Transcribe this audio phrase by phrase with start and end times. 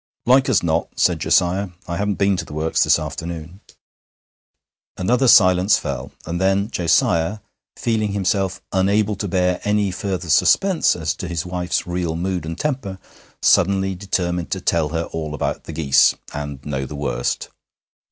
[0.25, 1.67] 'Like as not,' said Josiah.
[1.87, 3.61] 'I haven't been to the works this afternoon.'
[4.97, 7.37] Another silence fell, and then Josiah,
[7.77, 12.59] feeling himself unable to bear any further suspense as to his wife's real mood and
[12.59, 12.97] temper,
[13.43, 17.49] suddenly determined to tell her all about the geese, and know the worst.